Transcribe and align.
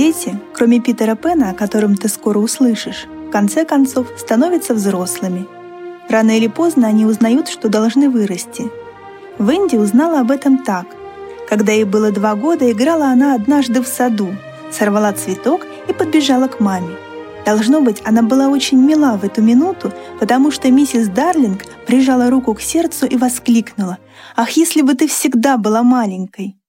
Дети, 0.00 0.34
кроме 0.54 0.80
Питера 0.80 1.14
Пена, 1.14 1.50
о 1.50 1.54
котором 1.54 1.94
ты 1.94 2.08
скоро 2.08 2.38
услышишь, 2.38 3.06
в 3.28 3.30
конце 3.30 3.66
концов 3.66 4.06
становятся 4.16 4.72
взрослыми. 4.72 5.46
Рано 6.08 6.38
или 6.38 6.46
поздно 6.46 6.88
они 6.88 7.04
узнают, 7.04 7.48
что 7.48 7.68
должны 7.68 8.08
вырасти. 8.08 8.70
Венди 9.38 9.76
узнала 9.76 10.20
об 10.20 10.30
этом 10.30 10.64
так. 10.64 10.86
Когда 11.50 11.72
ей 11.72 11.84
было 11.84 12.10
два 12.12 12.34
года, 12.34 12.72
играла 12.72 13.08
она 13.08 13.34
однажды 13.34 13.82
в 13.82 13.86
саду, 13.86 14.34
сорвала 14.70 15.12
цветок 15.12 15.66
и 15.86 15.92
подбежала 15.92 16.48
к 16.48 16.60
маме. 16.60 16.96
Должно 17.44 17.82
быть, 17.82 18.00
она 18.02 18.22
была 18.22 18.48
очень 18.48 18.78
мила 18.78 19.18
в 19.18 19.24
эту 19.26 19.42
минуту, 19.42 19.92
потому 20.18 20.50
что 20.50 20.70
миссис 20.70 21.08
Дарлинг 21.08 21.66
прижала 21.86 22.30
руку 22.30 22.54
к 22.54 22.62
сердцу 22.62 23.04
и 23.04 23.18
воскликнула 23.18 23.98
«Ах, 24.34 24.48
если 24.52 24.80
бы 24.80 24.94
ты 24.94 25.06
всегда 25.06 25.58
была 25.58 25.82
маленькой!» 25.82 26.59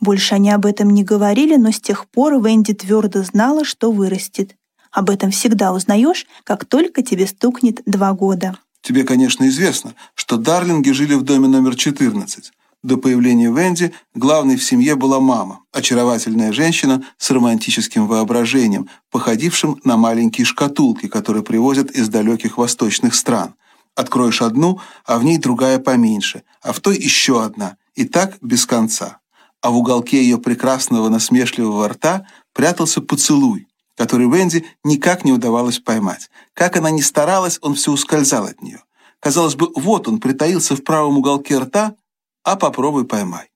Больше 0.00 0.34
они 0.34 0.50
об 0.50 0.66
этом 0.66 0.90
не 0.90 1.04
говорили, 1.04 1.56
но 1.56 1.70
с 1.70 1.80
тех 1.80 2.06
пор 2.08 2.42
Венди 2.42 2.74
твердо 2.74 3.22
знала, 3.22 3.64
что 3.64 3.90
вырастет. 3.90 4.56
Об 4.90 5.10
этом 5.10 5.30
всегда 5.30 5.72
узнаешь, 5.72 6.26
как 6.44 6.64
только 6.64 7.02
тебе 7.02 7.26
стукнет 7.26 7.82
два 7.86 8.12
года. 8.12 8.58
Тебе, 8.80 9.04
конечно, 9.04 9.48
известно, 9.48 9.94
что 10.14 10.36
Дарлинги 10.36 10.90
жили 10.90 11.14
в 11.14 11.22
доме 11.22 11.48
номер 11.48 11.74
14. 11.74 12.52
До 12.82 12.98
появления 12.98 13.50
Венди 13.50 13.94
главной 14.14 14.56
в 14.56 14.62
семье 14.62 14.94
была 14.94 15.20
мама, 15.20 15.60
очаровательная 15.72 16.52
женщина 16.52 17.02
с 17.16 17.30
романтическим 17.30 18.06
воображением, 18.06 18.90
походившим 19.10 19.80
на 19.84 19.96
маленькие 19.96 20.44
шкатулки, 20.44 21.08
которые 21.08 21.42
привозят 21.42 21.90
из 21.92 22.10
далеких 22.10 22.58
восточных 22.58 23.14
стран. 23.14 23.54
Откроешь 23.96 24.42
одну, 24.42 24.80
а 25.06 25.18
в 25.18 25.24
ней 25.24 25.38
другая 25.38 25.78
поменьше, 25.78 26.42
а 26.60 26.72
в 26.72 26.80
той 26.80 26.98
еще 26.98 27.42
одна, 27.42 27.78
и 27.94 28.04
так 28.04 28.36
без 28.42 28.66
конца 28.66 29.18
а 29.64 29.70
в 29.70 29.78
уголке 29.78 30.22
ее 30.22 30.36
прекрасного 30.36 31.08
насмешливого 31.08 31.88
рта 31.88 32.26
прятался 32.52 33.00
поцелуй, 33.00 33.66
который 33.96 34.30
Венди 34.30 34.66
никак 34.84 35.24
не 35.24 35.32
удавалось 35.32 35.78
поймать. 35.78 36.28
Как 36.52 36.76
она 36.76 36.90
ни 36.90 37.00
старалась, 37.00 37.58
он 37.62 37.74
все 37.74 37.90
ускользал 37.90 38.44
от 38.44 38.60
нее. 38.60 38.82
Казалось 39.20 39.54
бы, 39.54 39.70
вот 39.74 40.06
он 40.06 40.20
притаился 40.20 40.76
в 40.76 40.84
правом 40.84 41.16
уголке 41.16 41.58
рта, 41.58 41.94
а 42.42 42.56
попробуй 42.56 43.06
поймай. 43.06 43.50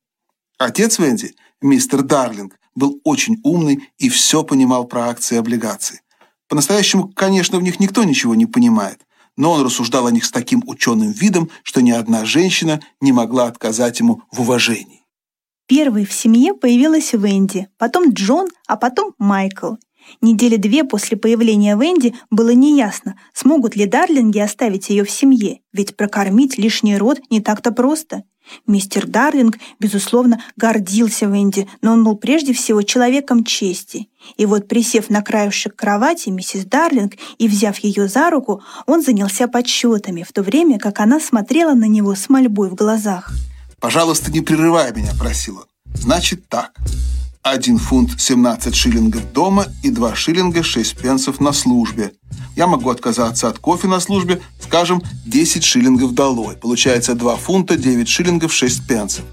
Отец 0.56 0.98
Венди, 0.98 1.34
мистер 1.60 2.00
Дарлинг, 2.00 2.58
был 2.74 3.02
очень 3.04 3.38
умный 3.44 3.90
и 3.98 4.08
все 4.08 4.42
понимал 4.44 4.86
про 4.86 5.10
акции 5.10 5.34
и 5.34 5.38
облигации. 5.38 6.00
По-настоящему, 6.48 7.12
конечно, 7.14 7.58
в 7.58 7.62
них 7.62 7.80
никто 7.80 8.04
ничего 8.04 8.34
не 8.34 8.46
понимает, 8.46 9.02
но 9.36 9.52
он 9.52 9.62
рассуждал 9.62 10.06
о 10.06 10.10
них 10.10 10.24
с 10.24 10.30
таким 10.30 10.62
ученым 10.66 11.12
видом, 11.12 11.50
что 11.62 11.82
ни 11.82 11.90
одна 11.90 12.24
женщина 12.24 12.80
не 13.02 13.12
могла 13.12 13.44
отказать 13.48 14.00
ему 14.00 14.22
в 14.32 14.40
уважении. 14.40 14.97
Первой 15.68 16.06
в 16.06 16.14
семье 16.14 16.54
появилась 16.54 17.12
Венди, 17.12 17.68
потом 17.76 18.14
Джон, 18.14 18.48
а 18.66 18.78
потом 18.78 19.12
Майкл. 19.18 19.74
Недели 20.22 20.56
две 20.56 20.82
после 20.82 21.18
появления 21.18 21.76
Венди 21.76 22.14
было 22.30 22.54
неясно, 22.54 23.20
смогут 23.34 23.76
ли 23.76 23.84
Дарлинги 23.84 24.38
оставить 24.38 24.88
ее 24.88 25.04
в 25.04 25.10
семье, 25.10 25.60
ведь 25.74 25.94
прокормить 25.94 26.56
лишний 26.56 26.96
род 26.96 27.20
не 27.28 27.42
так-то 27.42 27.70
просто. 27.70 28.22
Мистер 28.66 29.06
Дарлинг, 29.06 29.58
безусловно, 29.78 30.42
гордился 30.56 31.26
Венди, 31.26 31.68
но 31.82 31.92
он 31.92 32.02
был 32.02 32.16
прежде 32.16 32.54
всего 32.54 32.80
человеком 32.80 33.44
чести. 33.44 34.08
И 34.38 34.46
вот, 34.46 34.68
присев 34.68 35.10
на 35.10 35.20
краешек 35.20 35.76
кровати 35.76 36.30
миссис 36.30 36.64
Дарлинг 36.64 37.16
и 37.36 37.46
взяв 37.46 37.78
ее 37.80 38.08
за 38.08 38.30
руку, 38.30 38.62
он 38.86 39.02
занялся 39.02 39.48
подсчетами, 39.48 40.22
в 40.22 40.32
то 40.32 40.42
время 40.42 40.78
как 40.78 41.00
она 41.00 41.20
смотрела 41.20 41.74
на 41.74 41.84
него 41.84 42.14
с 42.14 42.30
мольбой 42.30 42.70
в 42.70 42.74
глазах. 42.74 43.30
«Пожалуйста, 43.80 44.30
не 44.30 44.40
прерывай 44.40 44.92
меня»,– 44.92 45.12
просил 45.18 45.58
он. 45.58 45.66
«Значит 45.94 46.48
так. 46.48 46.72
Один 47.42 47.78
фунт 47.78 48.20
17 48.20 48.74
шиллингов 48.74 49.32
дома 49.32 49.66
и 49.82 49.90
два 49.90 50.14
шиллинга 50.14 50.62
6 50.62 50.98
пенсов 50.98 51.40
на 51.40 51.52
службе. 51.52 52.12
Я 52.56 52.66
могу 52.66 52.90
отказаться 52.90 53.48
от 53.48 53.58
кофе 53.58 53.86
на 53.86 54.00
службе, 54.00 54.42
скажем, 54.60 55.02
10 55.26 55.62
шиллингов 55.62 56.12
долой. 56.12 56.56
Получается 56.56 57.14
2 57.14 57.36
фунта 57.36 57.76
9 57.76 58.08
шиллингов 58.08 58.52
6 58.52 58.86
пенсов. 58.86 59.24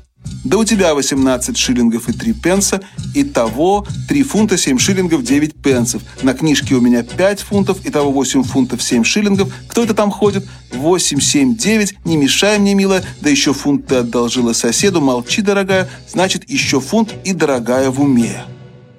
Да 0.44 0.58
у 0.58 0.64
тебя 0.64 0.94
18 0.94 1.58
шиллингов 1.58 2.08
и 2.08 2.14
3 2.14 2.34
пенса. 2.34 2.82
Итого 3.14 3.86
3 4.08 4.24
фунта 4.24 4.58
7 4.58 4.78
шиллингов 4.78 5.24
9 5.24 5.56
пенсов. 5.56 6.04
На 6.22 6.34
книжке 6.34 6.76
у 6.76 6.82
меня 6.82 7.04
5 7.04 7.40
фунтов. 7.42 7.80
Итого 7.84 8.12
8 8.12 8.44
фунтов 8.44 8.84
7 8.84 9.04
шиллингов. 9.04 9.54
Кто 9.68 9.84
это 9.84 9.94
там 9.94 10.12
ходит? 10.12 10.46
8, 10.72 11.20
7, 11.20 11.56
9. 11.56 12.06
Не 12.06 12.18
мешай 12.18 12.60
мне, 12.60 12.76
милая. 12.76 13.04
Да 13.22 13.30
еще 13.30 13.54
фунт 13.54 13.88
ты 13.88 13.96
одолжила 13.96 14.54
соседу. 14.54 15.02
Молчи, 15.02 15.42
дорогая. 15.42 15.90
Значит, 16.08 16.50
еще 16.50 16.80
фунт 16.80 17.14
и 17.24 17.34
дорогая 17.34 17.90
в 17.90 18.02
уме. 18.02 18.44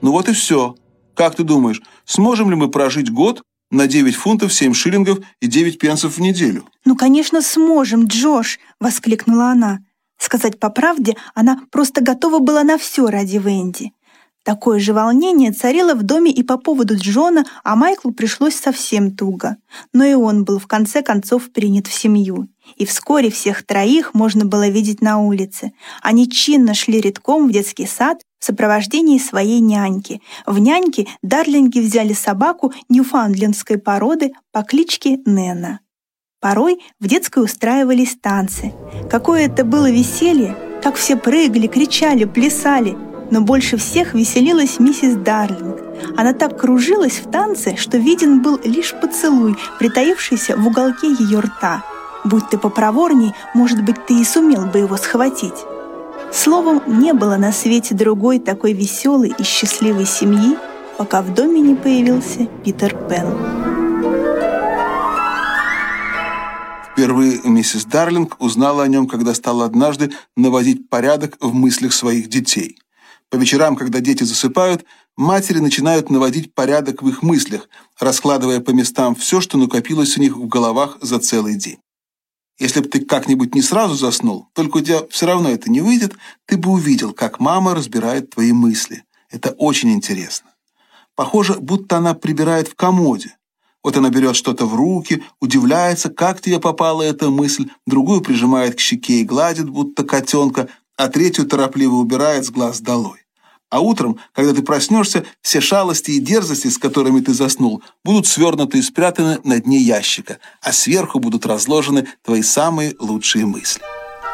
Ну 0.03 0.12
вот 0.12 0.28
и 0.28 0.32
все. 0.32 0.75
Как 1.15 1.34
ты 1.34 1.44
думаешь, 1.44 1.81
сможем 2.04 2.50
ли 2.50 2.56
мы 2.56 2.70
прожить 2.70 3.10
год 3.10 3.42
на 3.70 3.86
9 3.86 4.15
фунтов 4.15 4.53
7 4.53 4.75
шиллингов 4.75 5.19
и 5.41 5.47
9 5.47 5.78
пенсов 5.78 6.16
в 6.16 6.20
неделю? 6.20 6.66
«Ну, 6.84 6.97
конечно, 6.97 7.42
сможем, 7.42 8.06
Джош!»— 8.06 8.59
воскликнула 8.81 9.50
она. 9.53 9.81
Сказать 10.19 10.59
по 10.59 10.71
правде, 10.71 11.16
она 11.34 11.60
просто 11.71 12.03
готова 12.03 12.38
была 12.38 12.62
на 12.65 12.78
все 12.78 13.06
ради 13.06 13.37
Венди. 13.37 13.93
Такое 14.47 14.78
же 14.78 14.93
волнение 14.93 15.50
царило 15.50 15.94
в 15.97 16.04
доме 16.04 16.31
и 16.31 16.44
по 16.44 16.56
поводу 16.56 16.97
Джона, 16.97 17.44
а 17.65 17.75
Майклу 17.75 18.12
пришлось 18.12 18.54
совсем 18.54 19.16
туго. 19.16 19.56
Но 19.93 20.04
и 20.04 20.15
он 20.15 20.44
был 20.44 20.60
в 20.60 20.69
конце 20.69 21.03
концов 21.03 21.50
принят 21.50 21.88
в 21.88 21.93
семью. 21.93 22.47
И 22.77 22.87
вскоре 22.87 23.32
всех 23.32 23.66
троих 23.66 24.15
можно 24.15 24.44
было 24.44 24.69
видеть 24.69 25.03
на 25.03 25.19
улице. 25.19 25.72
Они 26.00 26.31
чинно 26.31 26.75
шли 26.75 27.00
редком 27.00 27.48
в 27.48 27.53
детский 27.53 27.87
сад 27.87 28.22
в 28.38 28.44
сопровождении 28.44 29.19
своей 29.19 29.59
няньки. 29.59 30.22
В 30.47 30.60
няньке 30.60 31.09
Дарлинги 31.22 31.81
взяли 31.81 32.12
собаку 32.12 32.72
ньюфаундлендской 32.88 33.78
породы 33.78 34.33
по 34.53 34.62
кличке 34.62 35.19
Нена. 35.27 35.81
Порой 36.41 36.78
в 37.00 37.06
детской 37.06 37.42
устраивались 37.42 38.16
танцы. 38.20 38.74
Какое 39.10 39.47
это 39.47 39.64
было 39.64 39.91
веселье, 39.91 40.56
как 40.82 40.97
все 40.97 41.16
прыгали, 41.16 41.66
кричали, 41.66 42.24
плясали. 42.24 42.97
Но 43.30 43.41
больше 43.41 43.76
всех 43.76 44.14
веселилась 44.14 44.78
миссис 44.78 45.16
Дарлинг. 45.16 45.80
Она 46.16 46.32
так 46.32 46.60
кружилась 46.60 47.19
в 47.19 47.30
танце, 47.30 47.74
что 47.76 47.98
виден 47.98 48.42
был 48.42 48.60
лишь 48.62 48.94
поцелуй, 48.94 49.56
притаившийся 49.78 50.56
в 50.56 50.66
уголке 50.66 51.08
ее 51.08 51.41
рта. 51.41 51.82
Будь 52.24 52.48
ты 52.50 52.58
попроворней, 52.58 53.32
может 53.54 53.82
быть, 53.82 54.06
ты 54.06 54.20
и 54.20 54.24
сумел 54.24 54.66
бы 54.66 54.78
его 54.78 54.97
схватить. 54.97 55.64
Словом, 56.32 56.82
не 56.86 57.12
было 57.14 57.36
на 57.36 57.50
свете 57.50 57.94
другой 57.94 58.38
такой 58.38 58.72
веселой 58.72 59.34
и 59.36 59.42
счастливой 59.42 60.06
семьи, 60.06 60.56
пока 60.98 61.22
в 61.22 61.32
доме 61.34 61.60
не 61.60 61.74
появился 61.74 62.47
Питер 62.64 62.94
Пен. 63.08 63.75
Впервые 66.97 67.43
миссис 67.45 67.84
Дарлинг 67.84 68.37
узнала 68.41 68.83
о 68.83 68.89
нем, 68.89 69.07
когда 69.07 69.34
стала 69.34 69.67
однажды 69.67 70.12
наводить 70.34 70.89
порядок 70.89 71.37
в 71.41 71.53
мыслях 71.53 71.93
своих 71.93 72.31
детей. 72.31 72.79
По 73.29 73.37
вечерам, 73.37 73.77
когда 73.77 74.01
дети 74.01 74.25
засыпают, 74.25 74.87
матери 75.15 75.59
начинают 75.59 76.09
наводить 76.09 76.55
порядок 76.55 77.03
в 77.03 77.09
их 77.11 77.23
мыслях, 77.23 77.69
раскладывая 78.01 78.61
по 78.61 78.71
местам 78.71 79.15
все, 79.15 79.43
что 79.43 79.59
накопилось 79.59 80.17
у 80.17 80.23
них 80.23 80.39
в 80.39 80.49
головах 80.49 80.97
за 81.03 81.19
целый 81.19 81.57
день. 81.57 81.81
Если 82.59 82.81
бы 82.81 82.89
ты 82.89 83.05
как-нибудь 83.05 83.55
не 83.55 83.61
сразу 83.61 83.95
заснул, 83.95 84.49
только 84.55 84.78
у 84.78 84.81
тебя 84.81 85.03
все 85.11 85.27
равно 85.27 85.51
это 85.51 85.71
не 85.71 85.83
выйдет, 85.83 86.17
ты 86.47 86.57
бы 86.57 86.71
увидел, 86.71 87.13
как 87.13 87.41
мама 87.41 87.75
разбирает 87.75 88.31
твои 88.31 88.53
мысли. 88.53 89.05
Это 89.28 89.51
очень 89.51 89.93
интересно. 89.93 90.49
Похоже, 91.15 91.57
будто 91.60 91.99
она 91.99 92.15
прибирает 92.15 92.69
в 92.69 92.75
комоде, 92.75 93.37
вот 93.86 93.97
она 93.97 94.10
берет 94.10 94.34
что-то 94.34 94.66
в 94.66 94.74
руки, 94.74 95.22
удивляется, 95.41 96.10
как 96.10 96.41
тебе 96.41 96.59
попала 96.59 97.03
эта 97.03 97.30
мысль, 97.30 97.68
другую 97.86 98.21
прижимает 98.21 98.74
к 98.74 98.80
щеке 98.80 99.21
и 99.21 99.24
гладит, 99.24 99.71
будто 99.71 100.03
котенка, 100.03 100.66
а 100.97 101.06
третью 101.06 101.47
торопливо 101.47 101.94
убирает 101.94 102.44
с 102.44 102.50
глаз 102.50 102.80
долой. 102.80 103.21
А 103.71 103.78
утром, 103.78 104.18
когда 104.33 104.53
ты 104.53 104.62
проснешься, 104.62 105.24
все 105.41 105.60
шалости 105.60 106.10
и 106.10 106.18
дерзости, 106.18 106.66
с 106.66 106.78
которыми 106.78 107.21
ты 107.21 107.33
заснул, 107.33 107.80
будут 108.04 108.27
свернуты 108.27 108.78
и 108.78 108.83
спрятаны 108.83 109.38
на 109.44 109.60
дне 109.60 109.78
ящика, 109.78 110.41
а 110.62 110.72
сверху 110.72 111.21
будут 111.21 111.47
разложены 111.47 112.09
твои 112.24 112.42
самые 112.42 112.97
лучшие 112.98 113.47
мысли. 113.47 113.82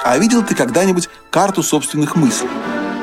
А 0.03 0.17
видел 0.17 0.43
ты 0.43 0.55
когда-нибудь 0.55 1.11
карту 1.31 1.63
собственных 1.63 2.17
мыслей? 2.17 2.49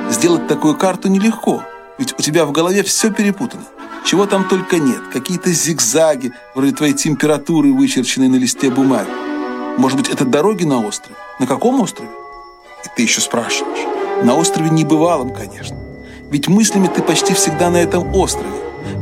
Сделать 0.10 0.48
такую 0.48 0.76
карту 0.76 1.10
нелегко, 1.10 1.64
ведь 2.00 2.18
у 2.18 2.24
тебя 2.24 2.46
в 2.46 2.52
голове 2.52 2.82
все 2.82 3.12
перепутано. 3.12 3.66
Чего 4.06 4.26
там 4.26 4.48
только 4.48 4.80
нет. 4.80 5.02
Какие-то 5.12 5.52
зигзаги, 5.52 6.32
вроде 6.56 6.72
твоей 6.72 6.94
температуры, 6.94 7.74
вычерченной 7.74 8.28
на 8.28 8.38
листе 8.38 8.70
бумаги. 8.70 9.10
Может 9.78 9.98
быть, 9.98 10.10
это 10.10 10.26
дороги 10.26 10.64
на 10.64 10.86
остров? 10.86 11.16
На 11.40 11.48
каком 11.48 11.80
острове? 11.82 12.10
И 12.86 12.88
ты 12.96 13.04
еще 13.04 13.22
спрашиваешь. 13.22 13.88
На 14.24 14.36
острове 14.36 14.70
небывалом, 14.70 15.34
конечно. 15.34 15.78
Ведь 16.32 16.48
мыслями 16.48 16.88
ты 16.88 17.02
почти 17.02 17.34
всегда 17.34 17.70
на 17.70 17.78
этом 17.78 18.14
острове. 18.16 18.50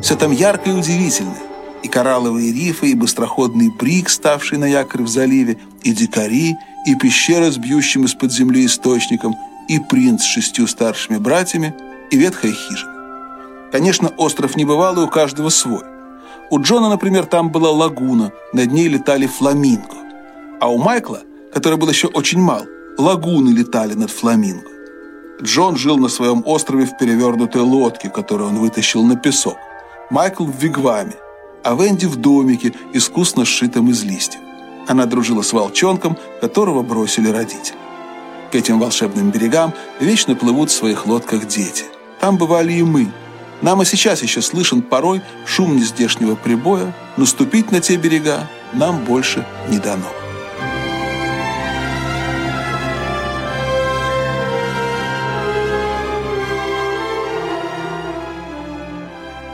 Все 0.01 0.15
там 0.15 0.31
ярко 0.31 0.69
и 0.69 0.73
удивительно. 0.73 1.35
И 1.83 1.87
коралловые 1.87 2.51
рифы, 2.51 2.89
и 2.89 2.95
быстроходный 2.95 3.69
брик, 3.69 4.09
ставший 4.09 4.57
на 4.57 4.65
якорь 4.65 5.03
в 5.03 5.07
заливе, 5.07 5.57
и 5.83 5.93
дикари, 5.93 6.55
и 6.85 6.95
пещера 6.95 7.51
с 7.51 7.57
бьющим 7.57 8.05
из-под 8.05 8.31
земли 8.31 8.65
источником, 8.65 9.35
и 9.67 9.79
принц 9.79 10.21
с 10.21 10.25
шестью 10.25 10.67
старшими 10.67 11.17
братьями, 11.17 11.73
и 12.11 12.17
ветхая 12.17 12.51
хижина. 12.51 12.96
Конечно, 13.71 14.09
остров 14.17 14.55
небывалый, 14.55 15.05
у 15.05 15.09
каждого 15.09 15.49
свой. 15.49 15.83
У 16.49 16.61
Джона, 16.61 16.89
например, 16.89 17.25
там 17.25 17.51
была 17.51 17.71
лагуна, 17.71 18.31
над 18.53 18.71
ней 18.71 18.87
летали 18.87 19.27
фламинго. 19.27 19.97
А 20.59 20.71
у 20.71 20.77
Майкла, 20.77 21.21
который 21.53 21.77
был 21.77 21.89
еще 21.89 22.07
очень 22.07 22.39
мал, 22.39 22.65
лагуны 22.97 23.49
летали 23.49 23.93
над 23.93 24.09
фламинго. 24.09 24.69
Джон 25.41 25.75
жил 25.75 25.97
на 25.97 26.07
своем 26.09 26.41
острове 26.45 26.85
в 26.85 26.97
перевернутой 26.97 27.61
лодке, 27.61 28.09
которую 28.09 28.49
он 28.49 28.59
вытащил 28.59 29.03
на 29.03 29.15
песок. 29.15 29.57
Майкл 30.09 30.45
в 30.45 30.55
вигваме, 30.55 31.15
а 31.63 31.75
Венди 31.75 32.05
в 32.05 32.15
домике, 32.15 32.73
искусно 32.93 33.45
сшитом 33.45 33.89
из 33.89 34.03
листьев. 34.03 34.41
Она 34.87 35.05
дружила 35.05 35.41
с 35.41 35.51
волчонком, 35.51 36.17
которого 36.39 36.81
бросили 36.81 37.29
родители. 37.29 37.77
К 38.51 38.55
этим 38.55 38.79
волшебным 38.79 39.29
берегам 39.31 39.73
вечно 39.99 40.33
плывут 40.33 40.69
в 40.69 40.73
своих 40.73 41.05
лодках 41.05 41.45
дети. 41.45 41.83
Там 42.21 42.37
бывали 42.37 42.71
и 42.71 42.83
мы. 42.83 43.11
Нам 43.61 43.81
и 43.81 43.85
сейчас 43.85 44.21
еще 44.21 44.41
слышен 44.41 44.81
порой 44.81 45.21
шум 45.45 45.77
нездешнего 45.77 46.35
прибоя, 46.35 46.93
но 47.17 47.25
ступить 47.25 47.71
на 47.71 47.81
те 47.81 47.95
берега 47.95 48.47
нам 48.73 49.03
больше 49.03 49.45
не 49.69 49.79
дано. 49.79 50.05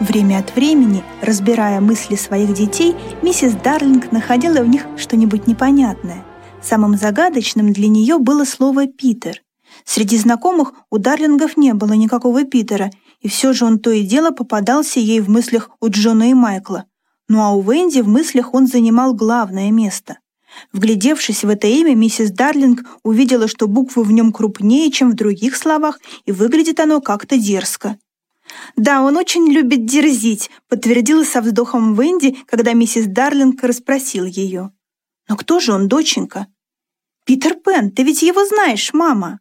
Время 0.01 0.39
от 0.39 0.53
времени, 0.53 1.01
разбирая 1.21 1.79
мысли 1.79 2.17
своих 2.17 2.53
детей, 2.53 2.93
миссис 3.21 3.53
Дарлинг 3.53 4.11
находила 4.11 4.61
в 4.61 4.67
них 4.67 4.85
что-нибудь 4.97 5.47
непонятное. 5.47 6.25
Самым 6.61 6.97
загадочным 6.97 7.71
для 7.71 7.87
нее 7.87 8.17
было 8.19 8.43
слово 8.43 8.87
«Питер». 8.87 9.41
Среди 9.85 10.17
знакомых 10.17 10.73
у 10.89 10.97
Дарлингов 10.97 11.57
не 11.57 11.73
было 11.73 11.93
никакого 11.93 12.43
Питера, 12.43 12.91
и 13.23 13.29
все 13.29 13.53
же 13.53 13.65
он 13.65 13.79
то 13.79 13.89
и 13.89 14.03
дело 14.03 14.29
попадался 14.31 14.99
ей 14.99 15.21
в 15.21 15.29
мыслях 15.29 15.69
у 15.79 15.87
Джона 15.89 16.29
и 16.29 16.33
Майкла. 16.33 16.85
Ну 17.29 17.41
а 17.41 17.51
у 17.51 17.61
Венди 17.61 18.01
в 18.01 18.07
мыслях 18.07 18.53
он 18.53 18.67
занимал 18.67 19.15
главное 19.15 19.71
место. 19.71 20.19
Вглядевшись 20.71 21.43
в 21.43 21.49
это 21.49 21.65
имя, 21.65 21.95
миссис 21.95 22.29
Дарлинг 22.31 22.85
увидела, 23.01 23.47
что 23.47 23.67
буквы 23.67 24.03
в 24.03 24.11
нем 24.11 24.31
крупнее, 24.31 24.91
чем 24.91 25.09
в 25.09 25.15
других 25.15 25.55
словах, 25.55 25.99
и 26.25 26.31
выглядит 26.31 26.79
оно 26.79 27.01
как-то 27.01 27.37
дерзко. 27.37 27.97
«Да, 28.75 29.01
он 29.01 29.17
очень 29.17 29.51
любит 29.51 29.85
дерзить»,— 29.85 30.51
подтвердила 30.67 31.23
со 31.23 31.41
вздохом 31.41 31.95
Венди, 31.95 32.37
когда 32.45 32.73
миссис 32.73 33.07
Дарлинг 33.07 33.63
расспросил 33.63 34.25
ее. 34.25 34.71
«Но 35.27 35.37
кто 35.37 35.59
же 35.59 35.73
он, 35.73 35.87
доченька?» 35.87 36.47
«Питер 37.25 37.55
Пен, 37.55 37.89
ты 37.89 38.03
ведь 38.03 38.21
его 38.21 38.45
знаешь, 38.45 38.93
мама». 38.93 39.39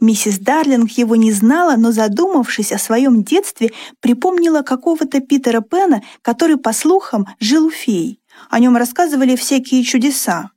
Миссис 0.00 0.38
Дарлинг 0.38 0.90
его 0.92 1.16
не 1.16 1.32
знала, 1.32 1.76
но, 1.76 1.90
задумавшись 1.90 2.72
о 2.72 2.78
своем 2.78 3.24
детстве, 3.24 3.72
припомнила 4.00 4.62
какого-то 4.62 5.20
Питера 5.20 5.60
Пена, 5.60 6.02
который, 6.22 6.56
по 6.56 6.72
слухам, 6.72 7.26
жил 7.40 7.66
у 7.66 7.70
фей. 7.70 8.20
О 8.48 8.60
нем 8.60 8.76
рассказывали 8.76 9.34
всякие 9.34 9.82
чудеса. 9.82 10.50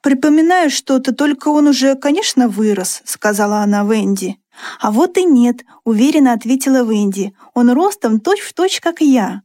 «Припоминаю 0.00 0.70
что-то, 0.70 1.14
только 1.14 1.48
он 1.48 1.68
уже, 1.68 1.94
конечно, 1.94 2.48
вырос»,— 2.48 3.02
сказала 3.04 3.58
она 3.58 3.84
Венди. 3.84 4.38
«А 4.80 4.90
вот 4.90 5.16
и 5.16 5.24
нет»,— 5.24 5.64
уверенно 5.84 6.32
ответила 6.32 6.84
Венди. 6.84 7.34
«Он 7.54 7.70
ростом 7.70 8.20
точь-в-точь, 8.20 8.74
точь, 8.74 8.80
как 8.80 9.00
я». 9.00 9.42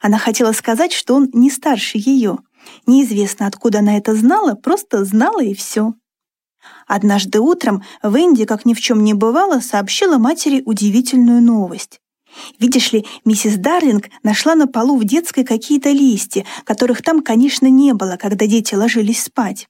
Она 0.00 0.18
хотела 0.18 0.52
сказать, 0.52 0.92
что 0.92 1.14
он 1.14 1.30
не 1.32 1.50
старше 1.50 1.98
ее. 1.98 2.38
Неизвестно, 2.86 3.46
откуда 3.46 3.80
она 3.80 3.96
это 3.96 4.14
знала, 4.14 4.54
просто 4.54 5.04
знала 5.04 5.42
и 5.42 5.54
все. 5.54 5.94
Однажды 6.86 7.40
утром 7.40 7.82
Венди, 8.02 8.44
как 8.44 8.64
ни 8.64 8.74
в 8.74 8.80
чем 8.80 9.04
не 9.04 9.14
бывало, 9.14 9.60
сообщила 9.60 10.18
матери 10.18 10.62
удивительную 10.64 11.42
новость. 11.42 12.00
Видишь 12.58 12.92
ли, 12.92 13.06
миссис 13.24 13.56
Дарлинг 13.56 14.08
нашла 14.22 14.54
на 14.54 14.66
полу 14.66 14.98
в 14.98 15.04
детской 15.04 15.44
какие-то 15.44 15.90
листья, 15.90 16.44
которых 16.64 17.02
там, 17.02 17.22
конечно, 17.22 17.66
не 17.66 17.92
было, 17.92 18.16
когда 18.16 18.46
дети 18.46 18.74
ложились 18.74 19.24
спать. 19.24 19.68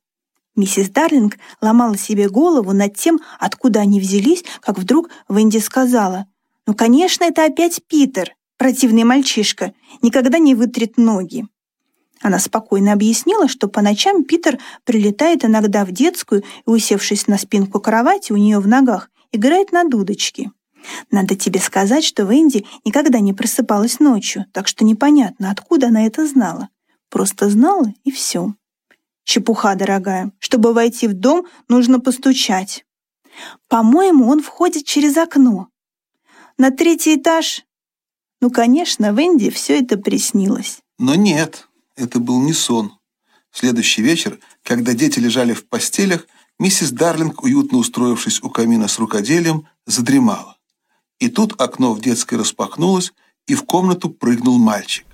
Миссис 0.54 0.90
Дарлинг 0.90 1.38
ломала 1.60 1.96
себе 1.96 2.28
голову 2.28 2.72
над 2.72 2.96
тем, 2.96 3.20
откуда 3.38 3.80
они 3.80 4.00
взялись, 4.00 4.44
как 4.60 4.78
вдруг 4.78 5.08
Венди 5.28 5.58
сказала, 5.58 6.26
«Ну, 6.66 6.74
конечно, 6.74 7.24
это 7.24 7.44
опять 7.44 7.80
Питер, 7.88 8.34
противный 8.58 9.04
мальчишка, 9.04 9.72
никогда 10.02 10.38
не 10.38 10.54
вытрет 10.54 10.98
ноги». 10.98 11.46
Она 12.22 12.38
спокойно 12.38 12.92
объяснила, 12.92 13.48
что 13.48 13.68
по 13.68 13.82
ночам 13.82 14.24
Питер 14.24 14.58
прилетает 14.84 15.44
иногда 15.44 15.84
в 15.84 15.90
детскую 15.90 16.42
и, 16.42 16.70
усевшись 16.70 17.26
на 17.26 17.36
спинку 17.36 17.80
кровати 17.80 18.32
у 18.32 18.36
нее 18.36 18.60
в 18.60 18.68
ногах, 18.68 19.10
играет 19.32 19.72
на 19.72 19.84
дудочке. 19.84 20.52
Надо 21.10 21.36
тебе 21.36 21.60
сказать, 21.60 22.04
что 22.04 22.24
Венди 22.24 22.64
никогда 22.84 23.20
не 23.20 23.32
просыпалась 23.32 24.00
ночью, 24.00 24.46
так 24.52 24.68
что 24.68 24.84
непонятно, 24.84 25.50
откуда 25.50 25.88
она 25.88 26.06
это 26.06 26.26
знала. 26.26 26.68
Просто 27.10 27.50
знала 27.50 27.92
и 28.04 28.10
все. 28.10 28.54
Чепуха, 29.24 29.74
дорогая. 29.74 30.32
Чтобы 30.38 30.72
войти 30.72 31.06
в 31.06 31.14
дом, 31.14 31.46
нужно 31.68 32.00
постучать. 32.00 32.84
По-моему, 33.68 34.28
он 34.28 34.42
входит 34.42 34.84
через 34.84 35.16
окно. 35.16 35.68
На 36.58 36.70
третий 36.70 37.16
этаж. 37.16 37.64
Ну, 38.40 38.50
конечно, 38.50 39.12
Венди 39.12 39.50
все 39.50 39.80
это 39.80 39.96
приснилось. 39.96 40.80
Но 40.98 41.14
нет, 41.14 41.68
это 41.96 42.18
был 42.18 42.40
не 42.40 42.52
сон. 42.52 42.92
В 43.50 43.58
следующий 43.58 44.02
вечер, 44.02 44.38
когда 44.62 44.94
дети 44.94 45.18
лежали 45.18 45.52
в 45.52 45.68
постелях, 45.68 46.26
миссис 46.58 46.90
Дарлинг, 46.90 47.42
уютно 47.42 47.78
устроившись 47.78 48.42
у 48.42 48.50
камина 48.50 48.88
с 48.88 48.98
рукоделием, 48.98 49.66
задремала. 49.86 50.56
И 51.18 51.28
тут 51.28 51.60
окно 51.60 51.92
в 51.92 52.00
детской 52.00 52.38
распахнулось, 52.38 53.12
и 53.46 53.54
в 53.54 53.64
комнату 53.64 54.08
прыгнул 54.08 54.58
мальчик. 54.58 55.06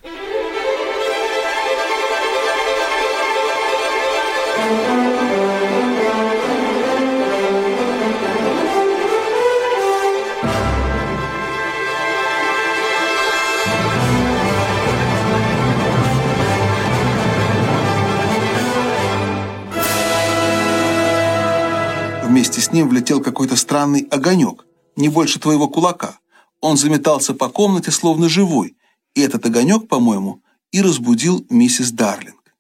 Вместе 22.29 22.61
с 22.61 22.73
ним 22.73 22.91
влетел 22.91 23.23
какой-то 23.23 23.57
странный 23.57 24.03
огонек, 24.11 24.67
не 24.97 25.09
больше 25.09 25.41
твоего 25.41 25.67
кулака. 25.67 26.19
Он 26.61 26.77
заметался 26.77 27.33
по 27.33 27.49
комнате, 27.49 27.91
словно 27.91 28.29
живой, 28.29 28.77
и 29.15 29.23
этот 29.23 29.47
огонек, 29.47 29.89
по-моему, 29.89 30.43
и 30.71 30.83
разбудил 30.83 31.47
миссис 31.49 31.91
Дарлинг. 31.91 32.55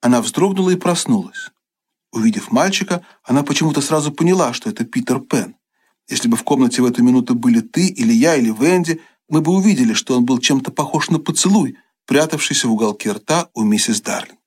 Она 0.00 0.22
вздрогнула 0.22 0.70
и 0.70 0.76
проснулась. 0.76 1.50
Увидев 2.12 2.52
мальчика, 2.52 3.04
она 3.24 3.42
почему-то 3.42 3.80
сразу 3.80 4.12
поняла, 4.12 4.52
что 4.52 4.70
это 4.70 4.84
Питер 4.84 5.18
Пен. 5.18 5.56
Если 6.06 6.28
бы 6.28 6.36
в 6.36 6.44
комнате 6.44 6.80
в 6.80 6.86
эту 6.86 7.02
минуту 7.02 7.34
были 7.34 7.58
ты, 7.58 7.88
или 7.88 8.12
я, 8.12 8.36
или 8.36 8.54
Венди, 8.56 9.00
мы 9.28 9.40
бы 9.40 9.50
увидели, 9.50 9.94
что 9.94 10.16
он 10.16 10.26
был 10.26 10.38
чем-то 10.38 10.70
похож 10.70 11.10
на 11.10 11.18
поцелуй, 11.18 11.76
прятавшийся 12.06 12.68
в 12.68 12.72
уголке 12.72 13.10
рта 13.10 13.48
у 13.52 13.64
миссис 13.64 14.00
Дарлинг. 14.00 14.38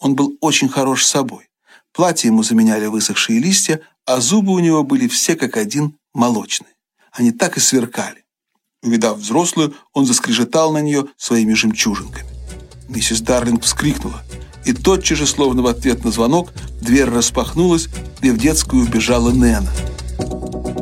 Он 0.00 0.16
был 0.16 0.36
очень 0.40 0.68
хорош 0.68 1.06
собой. 1.06 1.49
Платье 1.92 2.28
ему 2.28 2.42
заменяли 2.42 2.86
высохшие 2.86 3.40
листья, 3.40 3.80
а 4.06 4.20
зубы 4.20 4.52
у 4.52 4.58
него 4.58 4.82
были 4.82 5.08
все 5.08 5.36
как 5.36 5.56
один 5.56 5.96
молочные. 6.14 6.74
Они 7.12 7.32
так 7.32 7.56
и 7.56 7.60
сверкали. 7.60 8.24
Увидав 8.82 9.18
взрослую, 9.18 9.74
он 9.92 10.06
заскрежетал 10.06 10.72
на 10.72 10.80
нее 10.80 11.06
своими 11.16 11.54
жемчужинками. 11.54 12.28
Миссис 12.88 13.20
Дарлинг 13.20 13.64
вскрикнула, 13.64 14.22
и 14.64 14.72
тотчас 14.72 15.18
же, 15.18 15.26
словно 15.26 15.62
в 15.62 15.66
ответ 15.66 16.04
на 16.04 16.10
звонок, 16.10 16.52
дверь 16.80 17.08
распахнулась, 17.10 17.88
и 18.22 18.30
в 18.30 18.38
детскую 18.38 18.84
убежала 18.84 19.30
Нена. 19.30 19.70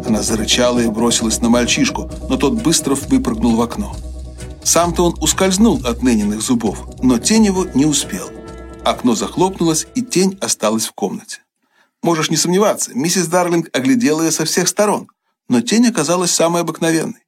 Она 0.06 0.22
зарычала 0.22 0.78
и 0.78 0.88
бросилась 0.88 1.40
на 1.40 1.48
мальчишку, 1.48 2.10
но 2.28 2.36
тот 2.36 2.54
быстро 2.54 2.94
выпрыгнул 2.94 3.56
в 3.56 3.62
окно. 3.62 3.94
Сам-то 4.62 5.04
он 5.04 5.16
ускользнул 5.20 5.80
от 5.84 6.02
Нениных 6.02 6.40
зубов, 6.40 6.88
но 7.02 7.18
тень 7.18 7.46
его 7.46 7.66
не 7.74 7.84
успел. 7.84 8.30
Окно 8.88 9.14
захлопнулось, 9.14 9.86
и 9.94 10.00
тень 10.00 10.38
осталась 10.40 10.86
в 10.86 10.92
комнате. 10.92 11.42
Можешь 12.02 12.30
не 12.30 12.38
сомневаться, 12.38 12.94
миссис 12.94 13.26
Дарлинг 13.26 13.68
оглядела 13.76 14.22
ее 14.22 14.30
со 14.30 14.46
всех 14.46 14.66
сторон, 14.66 15.10
но 15.46 15.60
тень 15.60 15.86
оказалась 15.88 16.30
самой 16.30 16.62
обыкновенной. 16.62 17.26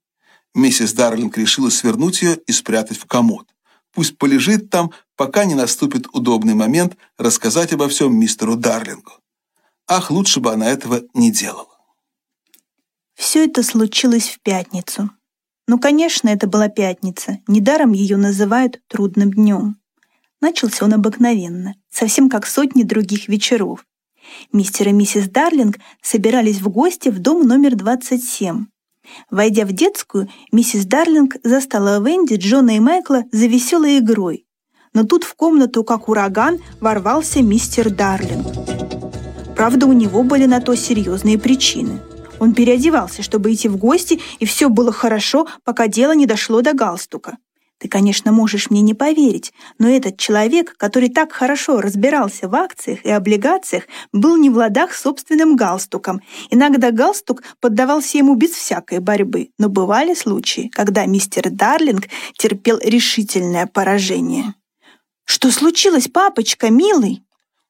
Миссис 0.55 0.95
Дарлинг 0.95 1.37
решила 1.37 1.69
свернуть 1.69 2.23
ее 2.23 2.37
и 2.47 2.53
спрятать 2.53 2.97
в 2.97 3.05
комод. 3.05 3.47
Пусть 3.93 4.17
полежит 4.17 4.71
там, 4.71 4.93
пока 5.17 5.45
не 5.45 5.55
наступит 5.55 6.07
удобный 6.15 6.55
момент 6.55 6.97
рассказать 7.19 7.75
обо 7.75 7.91
всем 7.91 8.19
мистеру 8.19 8.57
Дарлингу. 8.57 9.13
Ах, 9.87 10.11
лучше 10.11 10.41
бы 10.41 10.55
она 10.55 10.67
этого 10.67 11.03
не 11.13 11.31
делала. 11.31 11.77
Все 13.15 13.45
это 13.45 13.63
случилось 13.63 14.31
в 14.31 14.41
пятницу. 14.41 15.11
Ну, 15.69 15.79
конечно, 15.79 16.31
это 16.31 16.47
была 16.47 16.69
пятница. 16.69 17.41
Недаром 17.47 17.93
ее 17.93 18.17
называют 18.17 18.81
трудным 18.89 19.31
днем. 19.31 19.80
Начался 20.41 20.85
он 20.85 20.95
обыкновенно, 20.95 21.75
совсем 21.91 22.29
как 22.31 22.47
сотни 22.47 22.83
других 22.83 23.29
вечеров. 23.29 23.85
Мистер 24.53 24.89
и 24.89 24.93
миссис 24.93 25.29
Дарлинг 25.29 25.77
собирались 26.03 26.61
в 26.61 26.69
гости 26.69 27.09
в 27.09 27.19
дом 27.19 27.47
номер 27.47 27.77
27. 27.77 28.67
Войдя 29.31 29.65
в 29.65 29.73
детскую, 29.73 30.29
миссис 30.53 30.85
Дарлинг 30.87 31.37
застала 31.43 32.01
Венди, 32.01 32.37
Джона 32.37 32.77
и 32.77 32.81
Майкла 32.81 33.25
за 33.33 33.47
веселой 33.47 33.99
игрой. 33.99 34.47
Но 34.93 35.05
тут 35.05 35.25
в 35.25 35.35
комнату, 35.35 35.85
как 35.85 36.09
ураган, 36.09 36.59
ворвался 36.81 37.43
мистер 37.43 37.91
Дарлинг. 37.91 38.47
Правда, 39.57 39.87
у 39.87 39.93
него 39.93 40.23
были 40.23 40.47
на 40.47 40.61
то 40.61 40.75
серьезные 40.75 41.39
причины. 41.39 42.01
Он 42.39 42.55
переодевался, 42.55 43.23
чтобы 43.23 43.53
идти 43.53 43.69
в 43.69 43.77
гости, 43.77 44.21
и 44.39 44.47
все 44.47 44.69
было 44.71 44.91
хорошо, 44.91 45.47
пока 45.65 45.87
дело 45.87 46.13
не 46.13 46.27
дошло 46.27 46.63
до 46.63 46.73
галстука. 46.73 47.37
Ты, 47.81 47.89
конечно, 47.89 48.31
можешь 48.31 48.69
мне 48.69 48.83
не 48.83 48.93
поверить, 48.93 49.55
но 49.79 49.89
этот 49.89 50.19
человек, 50.19 50.77
который 50.77 51.09
так 51.09 51.33
хорошо 51.33 51.81
разбирался 51.81 52.47
в 52.47 52.55
акциях 52.55 53.07
и 53.07 53.11
облигациях, 53.11 53.85
был 54.13 54.37
не 54.37 54.51
в 54.51 54.57
ладах 54.59 54.93
собственным 54.93 55.57
галстуком. 55.57 56.21
Иногда 56.51 56.91
галстук 56.91 57.43
поддавался 57.59 58.19
ему 58.19 58.35
без 58.35 58.51
всякой 58.51 58.99
борьбы, 58.99 59.49
но 59.57 59.71
бывали 59.71 60.13
случаи, 60.13 60.69
когда 60.75 61.07
мистер 61.07 61.49
Дарлинг 61.49 62.09
терпел 62.37 62.79
решительное 62.83 63.67
поражение. 63.67 64.55
«Что 65.25 65.51
случилось, 65.51 66.09
папочка, 66.09 66.69
милый?» 66.69 67.23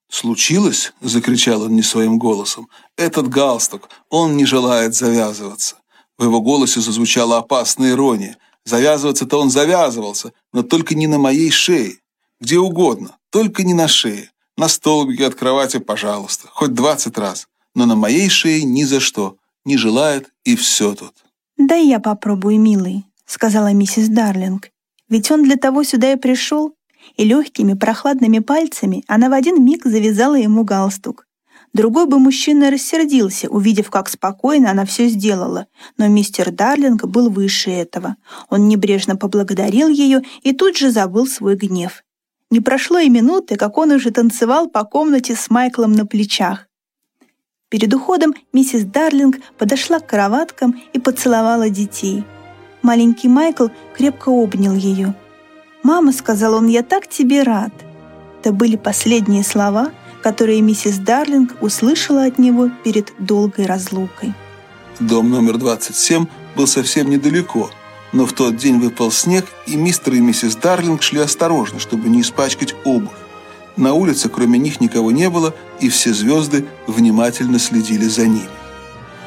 «Случилось?»— 0.09 0.93
закричал 1.00 1.62
он 1.62 1.76
не 1.76 1.83
своим 1.83 2.19
голосом. 2.19 2.69
«Этот 2.97 3.29
галстук, 3.29 3.88
он 4.09 4.37
не 4.37 4.45
желает 4.45 4.97
завязываться». 4.97 5.76
В 6.19 6.25
его 6.25 6.40
голосе 6.40 6.81
зазвучала 6.81 7.38
опасная 7.38 7.93
ирония— 7.93 8.37
Завязываться-то 8.64 9.38
он 9.38 9.50
завязывался, 9.50 10.33
но 10.52 10.62
только 10.62 10.95
не 10.95 11.07
на 11.07 11.19
моей 11.19 11.50
шее. 11.50 11.97
Где 12.40 12.59
угодно, 12.59 13.17
только 13.31 13.62
не 13.62 13.75
на 13.75 13.88
шее. 13.88 14.31
На 14.57 14.69
столбике 14.69 15.26
от 15.26 15.35
кровати, 15.35 15.79
пожалуйста, 15.79 16.49
хоть 16.52 16.75
двадцать 16.75 17.19
раз. 17.19 17.49
Но 17.75 17.87
на 17.87 17.97
моей 17.97 18.29
шее 18.29 18.64
ни 18.64 18.85
за 18.85 19.00
что. 19.00 19.37
Не 19.64 19.76
желает, 19.76 20.31
и 20.45 20.57
все 20.57 20.95
тут. 20.95 21.14
«Да 21.57 21.75
я 21.75 22.00
попробую, 22.00 22.59
милый»,— 22.59 23.05
сказала 23.26 23.73
миссис 23.73 24.09
Дарлинг. 24.09 24.71
«Ведь 25.09 25.31
он 25.31 25.43
для 25.43 25.57
того 25.57 25.85
сюда 25.85 26.12
и 26.12 26.17
пришел». 26.17 26.75
И 27.17 27.25
легкими 27.25 27.75
прохладными 27.75 28.38
пальцами 28.40 29.05
она 29.07 29.29
в 29.29 29.33
один 29.33 29.64
миг 29.64 29.85
завязала 29.85 30.37
ему 30.37 30.64
галстук. 30.64 31.26
Другой 31.73 32.07
бы 32.07 32.19
мужчина 32.19 32.71
рассердился, 32.71 33.49
увидев, 33.49 33.91
как 33.91 34.09
спокойно 34.09 34.71
она 34.73 34.85
все 34.85 35.07
сделала, 35.07 35.67
но 35.97 36.09
мистер 36.09 36.50
Дарлинг 36.50 37.05
был 37.05 37.31
выше 37.31 37.71
этого. 37.71 38.17
Он 38.49 38.67
небрежно 38.67 39.17
поблагодарил 39.17 39.89
ее 39.89 40.23
и 40.43 40.53
тут 40.53 40.77
же 40.77 40.91
забыл 40.91 41.27
свой 41.29 41.55
гнев. 41.55 42.03
Не 42.50 42.61
прошло 42.61 42.99
и 42.99 43.09
минуты, 43.09 43.55
как 43.57 43.79
он 43.79 43.93
уже 43.93 44.11
танцевал 44.11 44.69
по 44.69 44.83
комнате 44.83 45.37
с 45.37 45.49
Майклом 45.49 45.93
на 45.93 46.07
плечах. 46.07 46.67
Перед 47.69 47.95
уходом 47.95 48.35
миссис 48.53 48.83
Дарлинг 48.83 49.37
подошла 49.57 50.00
к 50.00 50.09
кроваткам 50.09 50.83
и 50.93 50.99
поцеловала 50.99 51.71
детей. 51.71 52.25
Маленький 52.83 53.29
Майкл 53.29 53.69
крепко 53.97 54.31
обнял 54.31 54.75
ее. 54.75 55.15
«Мама»,— 55.85 56.12
сказал 56.12 56.55
он,— 56.55 56.67
«я 56.69 56.83
так 56.83 57.07
тебе 57.07 57.45
рад». 57.45 57.73
Это 58.41 58.53
были 58.53 58.75
последние 58.75 59.45
слова— 59.45 59.93
которые 60.23 60.61
миссис 60.61 60.99
Дарлинг 60.99 61.57
услышала 61.61 62.25
от 62.25 62.39
него 62.39 62.71
перед 62.85 63.12
долгой 63.19 63.67
разлукой. 63.67 64.35
Дом 64.99 65.31
номер 65.31 65.57
27 65.57 66.27
был 66.57 66.67
совсем 66.67 67.09
недалеко, 67.09 67.71
но 68.12 68.27
в 68.27 68.33
тот 68.33 68.57
день 68.57 68.79
выпал 68.79 69.11
снег, 69.11 69.47
и 69.67 69.77
мистер 69.77 70.15
и 70.15 70.21
миссис 70.21 70.57
Дарлинг 70.57 71.03
шли 71.03 71.21
осторожно, 71.21 71.79
чтобы 71.79 72.09
не 72.09 72.21
испачкать 72.21 72.75
обувь. 72.85 73.12
На 73.77 73.95
улице 73.95 74.29
кроме 74.29 74.59
них 74.59 74.81
никого 74.81 75.11
не 75.11 75.31
было, 75.31 75.55
и 75.81 75.89
все 75.89 76.12
звезды 76.12 76.67
внимательно 76.87 77.59
следили 77.59 78.05
за 78.05 78.27
ними. 78.27 78.50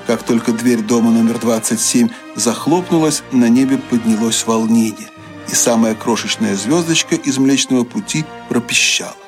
Как 0.06 0.22
только 0.24 0.52
дверь 0.52 0.82
дома 0.82 1.12
номер 1.12 1.40
27 1.40 2.10
захлопнулась, 2.36 3.24
на 3.32 3.48
небе 3.48 3.78
поднялось 3.78 4.46
волнение, 4.46 5.10
и 5.50 5.56
самая 5.56 5.96
крошечная 5.96 6.56
звездочка 6.56 7.16
из 7.16 7.38
Млечного 7.38 7.84
Пути 7.84 8.26
пропищала. 8.50 9.23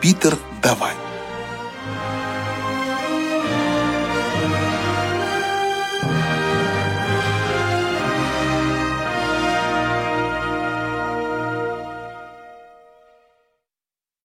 «Питер, 0.00 0.38
давай!» 0.62 1.09